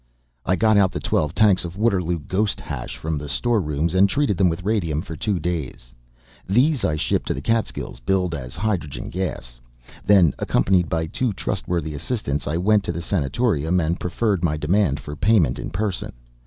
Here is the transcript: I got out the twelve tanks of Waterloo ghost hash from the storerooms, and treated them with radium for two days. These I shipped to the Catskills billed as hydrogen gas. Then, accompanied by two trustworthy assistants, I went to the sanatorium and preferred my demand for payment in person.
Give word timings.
I 0.47 0.55
got 0.55 0.77
out 0.77 0.91
the 0.91 0.99
twelve 0.99 1.35
tanks 1.35 1.63
of 1.63 1.77
Waterloo 1.77 2.17
ghost 2.21 2.59
hash 2.59 2.97
from 2.97 3.19
the 3.19 3.29
storerooms, 3.29 3.93
and 3.93 4.09
treated 4.09 4.35
them 4.35 4.49
with 4.49 4.63
radium 4.63 5.03
for 5.03 5.15
two 5.15 5.37
days. 5.39 5.93
These 6.47 6.83
I 6.83 6.95
shipped 6.95 7.27
to 7.27 7.35
the 7.35 7.39
Catskills 7.39 7.99
billed 7.99 8.33
as 8.33 8.55
hydrogen 8.55 9.11
gas. 9.11 9.59
Then, 10.03 10.33
accompanied 10.39 10.89
by 10.89 11.05
two 11.05 11.33
trustworthy 11.33 11.93
assistants, 11.93 12.47
I 12.47 12.57
went 12.57 12.83
to 12.85 12.91
the 12.91 13.01
sanatorium 13.03 13.79
and 13.79 13.99
preferred 13.99 14.43
my 14.43 14.57
demand 14.57 14.99
for 14.99 15.15
payment 15.15 15.59
in 15.59 15.69
person. 15.69 16.13